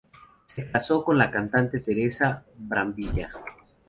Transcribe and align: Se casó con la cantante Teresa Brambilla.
Se 0.47 0.67
casó 0.71 1.03
con 1.03 1.19
la 1.19 1.29
cantante 1.29 1.79
Teresa 1.79 2.43
Brambilla. 2.57 3.29